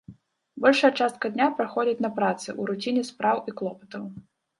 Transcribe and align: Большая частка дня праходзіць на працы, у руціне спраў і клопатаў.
Большая 0.65 0.89
частка 1.03 1.29
дня 1.35 1.47
праходзіць 1.59 2.01
на 2.05 2.11
працы, 2.15 2.55
у 2.63 2.65
руціне 2.71 3.03
спраў 3.11 3.37
і 3.53 3.55
клопатаў. 3.61 4.09